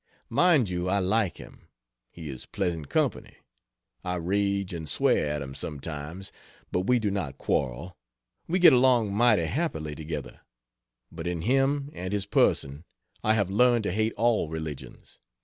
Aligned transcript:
Mind 0.31 0.67
you, 0.67 0.89
I 0.89 0.97
like 0.97 1.37
him; 1.37 1.67
he 2.09 2.27
is 2.27 2.47
pleasant 2.47 2.89
company; 2.89 3.35
I 4.03 4.15
rage 4.15 4.73
and 4.73 4.89
swear 4.89 5.27
at 5.27 5.43
him 5.43 5.53
sometimes, 5.53 6.31
but 6.71 6.87
we 6.87 6.97
do 6.97 7.11
not 7.11 7.37
quarrel; 7.37 7.95
we 8.47 8.57
get 8.57 8.73
along 8.73 9.13
mighty 9.13 9.45
happily 9.45 9.93
together; 9.93 10.41
but 11.11 11.27
in 11.27 11.43
him 11.43 11.91
and 11.93 12.13
his 12.13 12.25
person 12.25 12.83
I 13.23 13.35
have 13.35 13.51
learned 13.51 13.83
to 13.83 13.91
hate 13.91 14.13
all 14.17 14.49
religions. 14.49 15.19